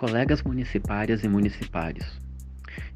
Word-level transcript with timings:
Colegas 0.00 0.42
municipárias 0.42 1.24
e 1.24 1.28
municipários. 1.28 2.18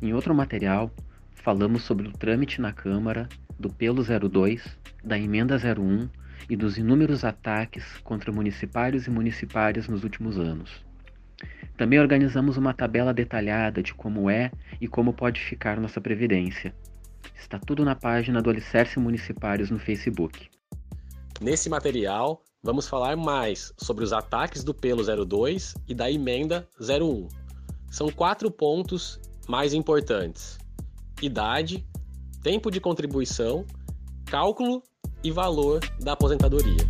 Em 0.00 0.14
outro 0.14 0.34
material, 0.34 0.90
falamos 1.34 1.82
sobre 1.82 2.08
o 2.08 2.12
trâmite 2.12 2.62
na 2.62 2.72
Câmara 2.72 3.28
do 3.60 3.68
Pelo 3.68 4.02
02, 4.02 4.78
da 5.04 5.18
Emenda 5.18 5.56
01 5.56 6.08
e 6.48 6.56
dos 6.56 6.78
inúmeros 6.78 7.22
ataques 7.22 7.98
contra 7.98 8.32
municipários 8.32 9.06
e 9.06 9.10
municipárias 9.10 9.86
nos 9.86 10.02
últimos 10.02 10.38
anos. 10.38 10.82
Também 11.76 12.00
organizamos 12.00 12.56
uma 12.56 12.72
tabela 12.72 13.12
detalhada 13.12 13.82
de 13.82 13.92
como 13.92 14.30
é 14.30 14.50
e 14.80 14.88
como 14.88 15.12
pode 15.12 15.42
ficar 15.42 15.78
nossa 15.78 16.00
previdência. 16.00 16.74
Está 17.36 17.58
tudo 17.58 17.84
na 17.84 17.94
página 17.94 18.40
do 18.40 18.48
Alicerce 18.48 18.98
Municipários 18.98 19.70
no 19.70 19.78
Facebook. 19.78 20.48
Nesse 21.44 21.68
material, 21.68 22.42
vamos 22.62 22.88
falar 22.88 23.18
mais 23.18 23.70
sobre 23.76 24.02
os 24.02 24.14
ataques 24.14 24.64
do 24.64 24.72
Pelo 24.72 25.04
02 25.26 25.74
e 25.86 25.94
da 25.94 26.10
Emenda 26.10 26.66
01. 26.80 27.28
São 27.90 28.08
quatro 28.08 28.50
pontos 28.50 29.20
mais 29.46 29.74
importantes: 29.74 30.56
idade, 31.20 31.86
tempo 32.42 32.70
de 32.70 32.80
contribuição, 32.80 33.66
cálculo 34.24 34.82
e 35.22 35.30
valor 35.30 35.80
da 36.00 36.12
aposentadoria. 36.12 36.88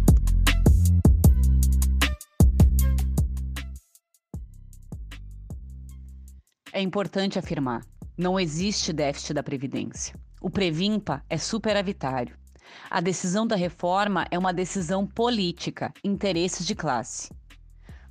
É 6.72 6.80
importante 6.80 7.40
afirmar: 7.40 7.84
não 8.16 8.38
existe 8.38 8.92
déficit 8.92 9.34
da 9.34 9.42
Previdência. 9.42 10.14
O 10.40 10.48
Previmpa 10.48 11.24
é 11.28 11.38
superavitário. 11.38 12.43
A 12.90 13.00
decisão 13.00 13.46
da 13.46 13.56
reforma 13.56 14.26
é 14.30 14.38
uma 14.38 14.52
decisão 14.52 15.06
política, 15.06 15.92
interesses 16.02 16.66
de 16.66 16.74
classe. 16.74 17.32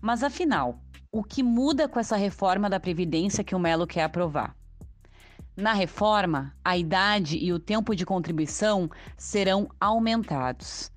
Mas 0.02 0.24
afinal, 0.24 0.80
o 1.12 1.24
que 1.24 1.44
muda 1.44 1.88
com 1.88 2.00
essa 2.00 2.18
reforma 2.18 2.70
da 2.70 2.80
Previdência 2.80 3.44
que 3.44 3.56
o 3.56 3.60
Melo 3.60 3.88
quer 3.88 4.04
aprovar? 4.04 4.56
Na 5.56 5.74
reforma, 5.74 6.56
a 6.66 6.76
idade 6.76 7.38
e 7.38 7.54
o 7.54 7.60
tempo 7.60 7.96
de 7.96 8.06
contribuição 8.06 8.90
serão 9.16 9.70
aumentados. 9.80 10.92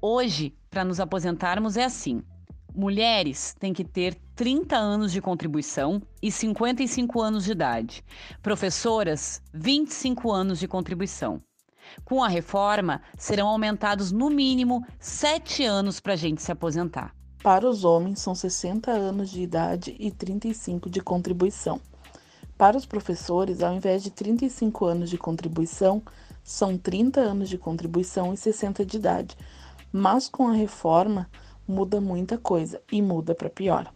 Hoje, 0.00 0.54
para 0.68 0.84
nos 0.84 1.00
aposentarmos, 1.00 1.78
é 1.78 1.84
assim: 1.84 2.22
mulheres 2.74 3.54
têm 3.58 3.72
que 3.72 3.84
ter 3.84 4.14
30 4.34 4.76
anos 4.76 5.12
de 5.12 5.20
contribuição 5.20 6.02
e 6.22 6.30
55 6.30 7.20
anos 7.20 7.44
de 7.44 7.52
idade. 7.52 8.04
Professoras, 8.42 9.42
25 9.54 10.30
anos 10.30 10.58
de 10.58 10.68
contribuição. 10.68 11.42
Com 12.04 12.22
a 12.22 12.28
reforma, 12.28 13.00
serão 13.16 13.48
aumentados 13.48 14.12
no 14.12 14.30
mínimo 14.30 14.84
7 14.98 15.64
anos 15.64 16.00
para 16.00 16.14
a 16.14 16.16
gente 16.16 16.42
se 16.42 16.52
aposentar. 16.52 17.14
Para 17.42 17.68
os 17.68 17.84
homens, 17.84 18.20
são 18.20 18.34
60 18.34 18.90
anos 18.90 19.30
de 19.30 19.42
idade 19.42 19.96
e 19.98 20.10
35 20.10 20.88
de 20.88 21.00
contribuição. 21.00 21.80
Para 22.56 22.76
os 22.76 22.86
professores, 22.86 23.62
ao 23.62 23.74
invés 23.74 24.02
de 24.02 24.10
35 24.10 24.84
anos 24.84 25.10
de 25.10 25.18
contribuição, 25.18 26.00
são 26.44 26.78
30 26.78 27.20
anos 27.20 27.48
de 27.48 27.58
contribuição 27.58 28.32
e 28.32 28.36
60 28.36 28.86
de 28.86 28.96
idade. 28.96 29.36
Mas 29.90 30.28
com 30.28 30.46
a 30.46 30.52
reforma, 30.52 31.28
muda 31.66 32.00
muita 32.00 32.38
coisa 32.38 32.80
e 32.90 33.02
muda 33.02 33.34
para 33.34 33.50
pior. 33.50 33.92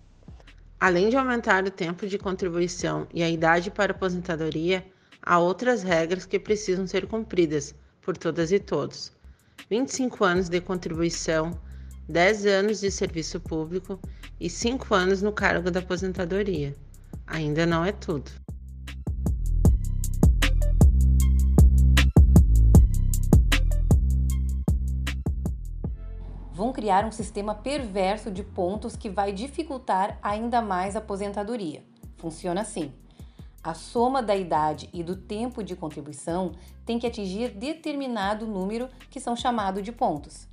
Além 0.80 1.08
de 1.08 1.16
aumentar 1.16 1.64
o 1.64 1.70
tempo 1.70 2.06
de 2.06 2.18
contribuição 2.18 3.06
e 3.14 3.22
a 3.22 3.30
idade 3.30 3.70
para 3.70 3.92
aposentadoria, 3.92 4.84
há 5.22 5.38
outras 5.38 5.82
regras 5.82 6.26
que 6.26 6.38
precisam 6.38 6.86
ser 6.86 7.06
cumpridas 7.06 7.74
por 8.06 8.16
todas 8.16 8.52
e 8.52 8.60
todos. 8.60 9.12
25 9.68 10.24
anos 10.24 10.48
de 10.48 10.60
contribuição, 10.60 11.60
10 12.08 12.46
anos 12.46 12.80
de 12.80 12.88
serviço 12.88 13.40
público 13.40 13.98
e 14.38 14.48
5 14.48 14.94
anos 14.94 15.22
no 15.22 15.32
cargo 15.32 15.72
da 15.72 15.80
aposentadoria. 15.80 16.72
Ainda 17.26 17.66
não 17.66 17.84
é 17.84 17.90
tudo. 17.90 18.30
vão 26.52 26.72
criar 26.72 27.04
um 27.04 27.12
sistema 27.12 27.54
perverso 27.54 28.30
de 28.30 28.42
pontos 28.42 28.96
que 28.96 29.10
vai 29.10 29.30
dificultar 29.30 30.18
ainda 30.22 30.62
mais 30.62 30.96
a 30.96 31.00
aposentadoria. 31.00 31.84
Funciona 32.16 32.62
assim: 32.62 32.94
a 33.68 33.74
soma 33.74 34.22
da 34.22 34.36
idade 34.36 34.88
e 34.92 35.02
do 35.02 35.16
tempo 35.16 35.62
de 35.62 35.74
contribuição 35.74 36.52
tem 36.84 36.98
que 36.98 37.06
atingir 37.06 37.50
determinado 37.50 38.46
número 38.46 38.88
que 39.10 39.18
são 39.18 39.34
chamados 39.34 39.82
de 39.82 39.90
pontos. 39.90 40.46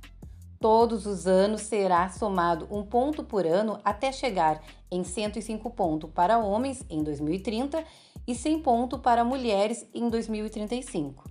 Todos 0.60 1.06
os 1.06 1.26
anos 1.26 1.62
será 1.62 2.08
somado 2.08 2.66
um 2.70 2.82
ponto 2.82 3.22
por 3.22 3.46
ano 3.46 3.78
até 3.84 4.10
chegar 4.10 4.62
em 4.90 5.04
105 5.04 5.70
pontos 5.70 6.10
para 6.10 6.38
homens 6.38 6.84
em 6.90 7.02
2030 7.02 7.84
e 8.26 8.34
100 8.34 8.60
pontos 8.60 9.00
para 9.00 9.22
mulheres 9.22 9.86
em 9.94 10.08
2035. 10.08 11.24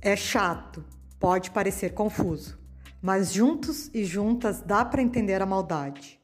É 0.00 0.14
chato, 0.14 0.84
pode 1.18 1.50
parecer 1.50 1.92
confuso 1.92 2.58
mas 3.00 3.32
juntos 3.32 3.90
e 3.94 4.04
juntas 4.04 4.60
dá 4.60 4.84
para 4.84 5.02
entender 5.02 5.40
a 5.40 5.46
maldade. 5.46 6.20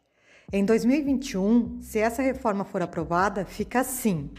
Em 0.52 0.64
2021, 0.64 1.80
se 1.80 1.98
essa 1.98 2.22
reforma 2.22 2.64
for 2.64 2.82
aprovada, 2.82 3.44
fica 3.44 3.80
assim: 3.80 4.30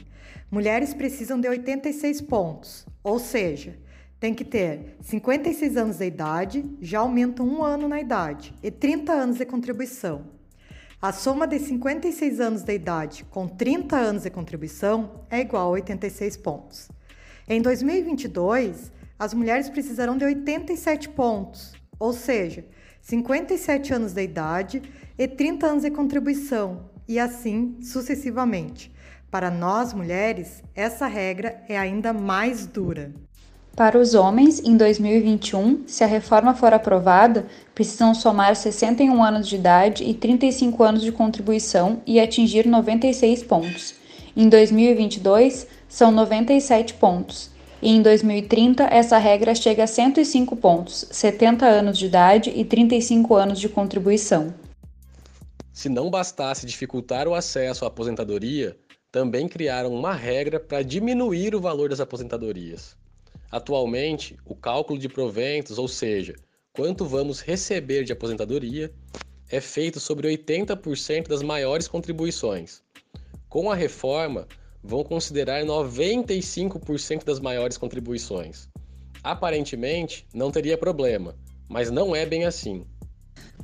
mulheres 0.50 0.94
precisam 0.94 1.40
de 1.40 1.48
86 1.48 2.22
pontos, 2.22 2.86
ou 3.04 3.20
seja, 3.20 3.78
tem 4.20 4.34
que 4.34 4.46
ter 4.46 4.98
56 5.02 5.78
anos 5.78 5.98
de 5.98 6.06
idade, 6.06 6.66
já 6.82 7.00
aumenta 7.00 7.44
um 7.44 7.64
ano 7.64 7.88
na 7.88 8.00
idade, 8.00 8.54
e 8.64 8.72
30 8.72 9.12
anos 9.12 9.38
de 9.38 9.46
contribuição. 9.46 10.34
A 11.02 11.12
soma 11.12 11.46
de 11.46 11.60
56 11.60 12.40
anos 12.40 12.64
de 12.64 12.74
idade 12.74 13.26
com 13.26 13.48
30 13.48 13.96
anos 13.96 14.24
de 14.24 14.30
contribuição 14.30 15.26
é 15.30 15.42
igual 15.42 15.68
a 15.68 15.72
86 15.72 16.38
pontos. 16.38 16.90
Em 17.48 17.62
2022, 17.62 18.92
as 19.20 19.34
mulheres 19.34 19.70
precisarão 19.70 20.18
de 20.18 20.26
87 20.26 21.10
pontos, 21.10 21.74
ou 22.00 22.12
seja, 22.12 22.66
57 23.06 23.94
anos 23.94 24.14
de 24.14 24.24
idade 24.24 24.82
e 25.16 25.28
30 25.28 25.68
anos 25.68 25.84
de 25.84 25.92
contribuição, 25.92 26.90
e 27.08 27.20
assim 27.20 27.76
sucessivamente. 27.80 28.92
Para 29.30 29.52
nós 29.52 29.94
mulheres, 29.94 30.64
essa 30.74 31.06
regra 31.06 31.64
é 31.70 31.78
ainda 31.78 32.12
mais 32.12 32.66
dura. 32.66 33.14
Para 33.76 34.00
os 34.00 34.16
homens, 34.16 34.60
em 34.60 34.76
2021, 34.76 35.84
se 35.86 36.04
a 36.04 36.08
reforma 36.08 36.56
for 36.56 36.74
aprovada, 36.74 37.46
precisam 37.76 38.16
somar 38.16 38.56
61 38.56 39.24
anos 39.24 39.48
de 39.48 39.56
idade 39.56 40.04
e 40.04 40.12
35 40.16 40.82
anos 40.82 41.04
de 41.04 41.12
contribuição 41.12 42.02
e 42.08 42.20
atingir 42.20 42.66
96 42.66 43.44
pontos. 43.44 43.94
Em 44.36 44.50
2022, 44.50 45.68
são 45.88 46.10
97 46.10 46.96
pontos 46.96 47.55
e 47.82 47.90
em 47.90 48.02
2030 48.02 48.84
essa 48.84 49.18
regra 49.18 49.54
chega 49.54 49.84
a 49.84 49.88
105 49.88 50.56
pontos, 50.56 51.08
70 51.12 51.66
anos 51.66 51.98
de 51.98 52.06
idade 52.06 52.50
e 52.50 52.64
35 52.64 53.36
anos 53.36 53.60
de 53.60 53.70
contribuição. 53.70 54.54
Se 55.74 55.90
não 55.90 56.10
bastasse 56.10 56.66
dificultar 56.66 57.28
o 57.28 57.34
acesso 57.34 57.84
à 57.84 57.90
aposentadoria, 57.90 58.78
também 59.12 59.48
criaram 59.48 59.94
uma 59.94 60.14
regra 60.14 60.60
para 60.60 60.82
diminuir 60.82 61.56
o 61.56 61.62
valor 61.62 61.90
das 61.90 62.00
aposentadorias. 62.00 62.96
Atualmente, 63.52 64.38
o 64.46 64.56
cálculo 64.56 65.00
de 65.00 65.08
proventos, 65.08 65.78
ou 65.78 65.88
seja, 65.88 66.36
quanto 66.74 67.06
vamos 67.06 67.40
receber 67.40 68.04
de 68.04 68.12
aposentadoria, 68.12 68.92
é 69.50 69.62
feito 69.62 70.00
sobre 70.00 70.28
80% 70.28 71.28
das 71.28 71.42
maiores 71.42 71.88
contribuições. 71.88 72.82
Com 73.48 73.72
a 73.72 73.76
reforma, 73.76 74.48
vão 74.86 75.04
considerar 75.04 75.64
95% 75.64 77.24
das 77.24 77.40
maiores 77.40 77.78
contribuições. 77.78 78.70
Aparentemente, 79.24 80.28
não 80.34 80.52
teria 80.52 80.78
problema, 80.78 81.36
mas 81.68 81.90
não 81.90 82.16
é 82.16 82.26
bem 82.26 82.46
assim. 82.46 82.86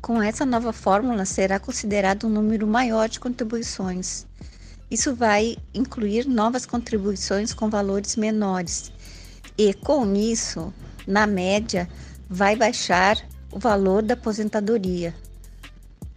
Com 0.01 0.21
essa 0.21 0.45
nova 0.45 0.73
fórmula, 0.73 1.23
será 1.25 1.59
considerado 1.59 2.25
um 2.25 2.29
número 2.29 2.65
maior 2.65 3.07
de 3.07 3.19
contribuições. 3.19 4.25
Isso 4.89 5.13
vai 5.13 5.57
incluir 5.73 6.27
novas 6.27 6.65
contribuições 6.65 7.53
com 7.53 7.69
valores 7.69 8.15
menores. 8.15 8.91
E 9.57 9.73
com 9.73 10.15
isso, 10.15 10.73
na 11.05 11.27
média, 11.27 11.87
vai 12.27 12.55
baixar 12.55 13.17
o 13.51 13.59
valor 13.59 14.01
da 14.01 14.15
aposentadoria. 14.15 15.13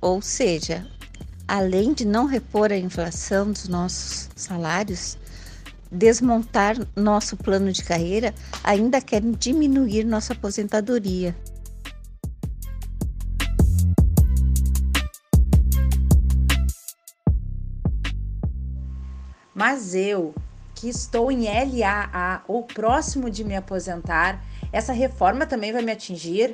Ou 0.00 0.22
seja, 0.22 0.86
além 1.54 1.92
de 1.92 2.04
não 2.04 2.26
repor 2.26 2.72
a 2.72 2.76
inflação 2.76 3.52
dos 3.52 3.68
nossos 3.68 4.28
salários, 4.34 5.16
desmontar 5.88 6.76
nosso 6.96 7.36
plano 7.36 7.70
de 7.70 7.84
carreira, 7.84 8.34
ainda 8.64 9.00
querem 9.00 9.30
diminuir 9.30 10.02
nossa 10.02 10.32
aposentadoria. 10.32 11.32
Mas 19.54 19.94
eu, 19.94 20.34
que 20.74 20.88
estou 20.88 21.30
em 21.30 21.44
LAA 21.44 22.42
ou 22.48 22.64
próximo 22.64 23.30
de 23.30 23.44
me 23.44 23.54
aposentar, 23.54 24.44
essa 24.72 24.92
reforma 24.92 25.46
também 25.46 25.72
vai 25.72 25.82
me 25.82 25.92
atingir? 25.92 26.52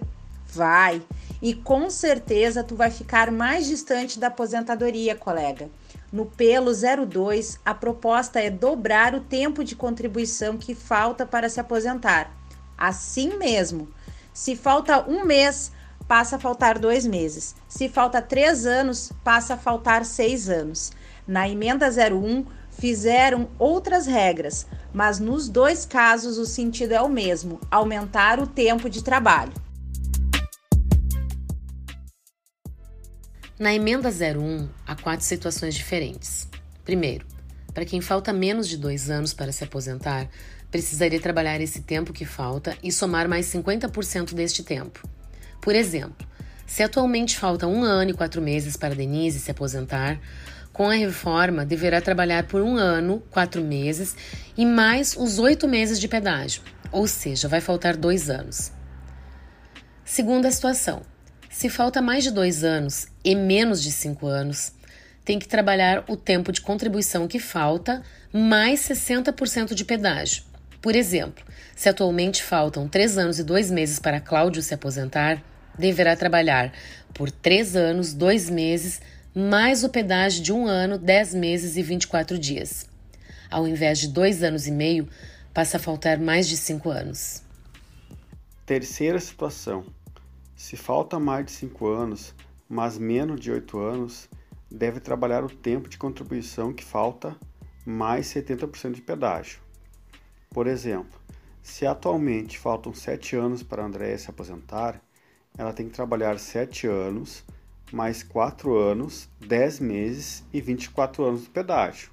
Vai. 0.52 1.02
E 1.40 1.54
com 1.54 1.88
certeza 1.88 2.62
tu 2.62 2.74
vai 2.74 2.90
ficar 2.90 3.30
mais 3.30 3.66
distante 3.66 4.18
da 4.18 4.26
aposentadoria, 4.26 5.14
colega. 5.14 5.70
No 6.12 6.26
pelo 6.26 6.72
02, 6.72 7.60
a 7.64 7.72
proposta 7.72 8.40
é 8.40 8.50
dobrar 8.50 9.14
o 9.14 9.20
tempo 9.20 9.62
de 9.62 9.76
contribuição 9.76 10.58
que 10.58 10.74
falta 10.74 11.24
para 11.24 11.48
se 11.48 11.60
aposentar. 11.60 12.30
Assim 12.76 13.38
mesmo, 13.38 13.88
se 14.32 14.56
falta 14.56 15.08
um 15.08 15.24
mês, 15.24 15.70
passa 16.08 16.36
a 16.36 16.38
faltar 16.38 16.78
dois 16.78 17.06
meses. 17.06 17.54
Se 17.68 17.88
falta 17.88 18.20
três 18.20 18.66
anos, 18.66 19.12
passa 19.22 19.54
a 19.54 19.56
faltar 19.56 20.04
seis 20.04 20.48
anos. 20.48 20.90
Na 21.26 21.48
emenda 21.48 21.88
01, 21.88 22.44
fizeram 22.70 23.48
outras 23.58 24.06
regras, 24.06 24.66
mas 24.92 25.20
nos 25.20 25.48
dois 25.48 25.86
casos 25.86 26.38
o 26.38 26.46
sentido 26.46 26.92
é 26.92 27.00
o 27.00 27.08
mesmo: 27.08 27.60
aumentar 27.70 28.40
o 28.40 28.46
tempo 28.46 28.90
de 28.90 29.04
trabalho. 29.04 29.52
Na 33.60 33.74
emenda 33.74 34.08
01, 34.08 34.70
há 34.86 34.96
quatro 34.96 35.22
situações 35.26 35.74
diferentes. 35.74 36.48
Primeiro, 36.82 37.26
para 37.74 37.84
quem 37.84 38.00
falta 38.00 38.32
menos 38.32 38.66
de 38.66 38.78
dois 38.78 39.10
anos 39.10 39.34
para 39.34 39.52
se 39.52 39.62
aposentar, 39.62 40.30
precisaria 40.70 41.20
trabalhar 41.20 41.60
esse 41.60 41.82
tempo 41.82 42.10
que 42.10 42.24
falta 42.24 42.74
e 42.82 42.90
somar 42.90 43.28
mais 43.28 43.44
50% 43.52 44.32
deste 44.32 44.62
tempo. 44.62 45.06
Por 45.60 45.74
exemplo, 45.74 46.26
se 46.66 46.82
atualmente 46.82 47.36
falta 47.36 47.66
um 47.66 47.84
ano 47.84 48.12
e 48.12 48.14
quatro 48.14 48.40
meses 48.40 48.78
para 48.78 48.94
Denise 48.94 49.38
se 49.38 49.50
aposentar, 49.50 50.18
com 50.72 50.88
a 50.88 50.94
reforma 50.94 51.62
deverá 51.62 52.00
trabalhar 52.00 52.44
por 52.44 52.62
um 52.62 52.78
ano, 52.78 53.22
quatro 53.30 53.62
meses 53.62 54.16
e 54.56 54.64
mais 54.64 55.14
os 55.18 55.38
oito 55.38 55.68
meses 55.68 56.00
de 56.00 56.08
pedágio, 56.08 56.62
ou 56.90 57.06
seja, 57.06 57.46
vai 57.46 57.60
faltar 57.60 57.94
dois 57.94 58.30
anos. 58.30 58.72
Segunda 60.02 60.50
situação: 60.50 61.02
se 61.50 61.68
falta 61.68 62.00
mais 62.00 62.22
de 62.22 62.30
dois 62.30 62.62
anos 62.62 63.08
e 63.24 63.34
menos 63.34 63.82
de 63.82 63.90
cinco 63.90 64.28
anos, 64.28 64.72
tem 65.24 65.36
que 65.36 65.48
trabalhar 65.48 66.04
o 66.08 66.16
tempo 66.16 66.52
de 66.52 66.60
contribuição 66.60 67.26
que 67.26 67.40
falta 67.40 68.02
mais 68.32 68.80
60% 68.80 69.74
de 69.74 69.84
pedágio. 69.84 70.44
Por 70.80 70.94
exemplo, 70.94 71.44
se 71.74 71.88
atualmente 71.88 72.42
faltam 72.42 72.88
três 72.88 73.18
anos 73.18 73.40
e 73.40 73.44
dois 73.44 73.68
meses 73.68 73.98
para 73.98 74.20
Cláudio 74.20 74.62
se 74.62 74.72
aposentar, 74.72 75.42
deverá 75.76 76.14
trabalhar 76.14 76.72
por 77.12 77.30
três 77.30 77.74
anos, 77.74 78.14
dois 78.14 78.48
meses, 78.48 79.02
mais 79.34 79.82
o 79.82 79.88
pedágio 79.88 80.42
de 80.42 80.52
um 80.52 80.66
ano, 80.66 80.98
dez 80.98 81.34
meses 81.34 81.76
e 81.76 81.82
24 81.82 82.38
dias. 82.38 82.86
Ao 83.50 83.66
invés 83.66 83.98
de 83.98 84.08
dois 84.08 84.44
anos 84.44 84.68
e 84.68 84.70
meio, 84.70 85.08
passa 85.52 85.78
a 85.78 85.80
faltar 85.80 86.16
mais 86.16 86.48
de 86.48 86.56
cinco 86.56 86.90
anos. 86.90 87.42
Terceira 88.64 89.18
situação 89.18 89.84
se 90.60 90.76
falta 90.76 91.18
mais 91.18 91.46
de 91.46 91.52
5 91.52 91.86
anos, 91.86 92.34
mas 92.68 92.98
menos 92.98 93.40
de 93.40 93.50
8 93.50 93.78
anos, 93.78 94.28
deve 94.70 95.00
trabalhar 95.00 95.42
o 95.42 95.48
tempo 95.48 95.88
de 95.88 95.96
contribuição 95.96 96.70
que 96.70 96.84
falta 96.84 97.34
mais 97.86 98.26
70% 98.26 98.92
de 98.92 99.00
pedágio. 99.00 99.58
Por 100.50 100.66
exemplo, 100.66 101.18
se 101.62 101.86
atualmente 101.86 102.58
faltam 102.58 102.92
7 102.92 103.36
anos 103.36 103.62
para 103.62 103.82
a 103.82 103.86
Andréia 103.86 104.18
se 104.18 104.28
aposentar, 104.28 105.00
ela 105.56 105.72
tem 105.72 105.86
que 105.86 105.94
trabalhar 105.94 106.38
7 106.38 106.86
anos, 106.86 107.42
mais 107.90 108.22
4 108.22 108.76
anos, 108.76 109.30
10 109.40 109.80
meses 109.80 110.44
e 110.52 110.60
24 110.60 111.24
anos 111.24 111.44
do 111.44 111.50
pedágio. 111.50 112.10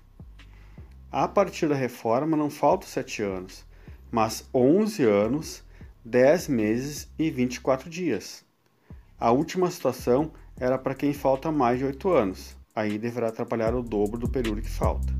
A 1.11 1.27
partir 1.27 1.67
da 1.67 1.75
reforma 1.75 2.37
não 2.37 2.49
faltam 2.49 2.87
7 2.87 3.23
anos, 3.23 3.65
mas 4.09 4.47
11 4.53 5.03
anos 5.03 5.66
10 6.07 6.47
meses 6.47 7.09
e 7.19 7.29
24 7.29 7.89
dias. 7.89 8.41
A 9.19 9.29
última 9.31 9.69
situação 9.69 10.31
era 10.57 10.77
para 10.77 10.95
quem 10.95 11.11
falta 11.11 11.51
mais 11.51 11.79
de 11.79 11.85
8 11.85 12.09
anos, 12.09 12.55
aí 12.73 12.97
deverá 12.97 13.29
trabalhar 13.29 13.75
o 13.75 13.83
dobro 13.83 14.17
do 14.17 14.29
período 14.29 14.61
que 14.61 14.69
falta. 14.69 15.13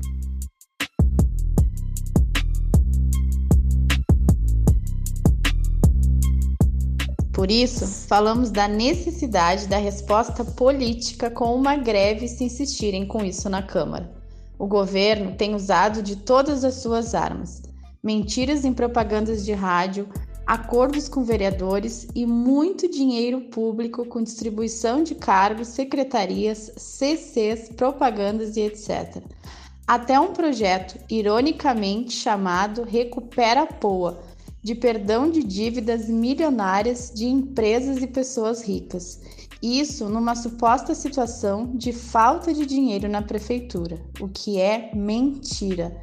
Por 7.34 7.50
isso, 7.50 7.86
falamos 8.08 8.50
da 8.50 8.66
necessidade 8.66 9.68
da 9.68 9.76
resposta 9.76 10.42
política 10.42 11.30
com 11.30 11.54
uma 11.54 11.76
greve 11.76 12.26
se 12.26 12.44
insistirem 12.44 13.06
com 13.06 13.22
isso 13.22 13.50
na 13.50 13.62
Câmara. 13.62 14.10
O 14.58 14.66
governo 14.66 15.36
tem 15.36 15.54
usado 15.54 16.02
de 16.02 16.16
todas 16.16 16.64
as 16.64 16.76
suas 16.76 17.14
armas: 17.14 17.62
mentiras 18.02 18.64
em 18.64 18.72
propagandas 18.72 19.44
de 19.44 19.52
rádio, 19.52 20.08
acordos 20.48 21.10
com 21.10 21.22
vereadores 21.22 22.08
e 22.14 22.24
muito 22.24 22.90
dinheiro 22.90 23.42
público 23.42 24.06
com 24.06 24.22
distribuição 24.22 25.02
de 25.02 25.14
cargos, 25.14 25.68
secretarias, 25.68 26.72
CCs, 26.74 27.68
propagandas 27.76 28.56
e 28.56 28.62
etc. 28.62 29.22
Até 29.86 30.18
um 30.18 30.32
projeto, 30.32 30.98
ironicamente 31.10 32.14
chamado 32.14 32.82
Recupera 32.82 33.66
Poa, 33.66 34.22
de 34.62 34.74
perdão 34.74 35.30
de 35.30 35.44
dívidas 35.44 36.08
milionárias 36.08 37.12
de 37.14 37.26
empresas 37.26 38.02
e 38.02 38.06
pessoas 38.06 38.62
ricas. 38.62 39.20
Isso 39.62 40.08
numa 40.08 40.34
suposta 40.34 40.94
situação 40.94 41.72
de 41.74 41.92
falta 41.92 42.54
de 42.54 42.64
dinheiro 42.64 43.06
na 43.06 43.20
prefeitura, 43.20 44.00
o 44.18 44.26
que 44.28 44.58
é 44.58 44.92
mentira. 44.94 45.94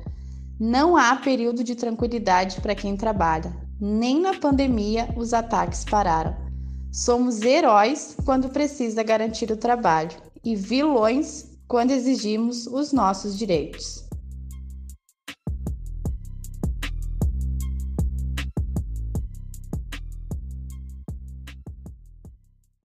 Não 0.60 0.96
há 0.96 1.16
período 1.16 1.64
de 1.64 1.74
tranquilidade 1.74 2.62
para 2.62 2.76
quem 2.76 2.96
trabalha. 2.96 3.65
Nem 3.80 4.22
na 4.22 4.34
pandemia 4.34 5.10
os 5.18 5.34
ataques 5.34 5.84
pararam. 5.84 6.36
Somos 6.92 7.42
heróis 7.42 8.16
quando 8.24 8.50
precisa 8.50 9.04
garantir 9.04 9.52
o 9.52 9.58
trabalho 9.58 10.16
e 10.44 10.56
vilões 10.56 11.52
quando 11.68 11.92
exigimos 11.92 12.68
os 12.68 12.94
nossos 12.94 13.38
direitos. 13.38 14.05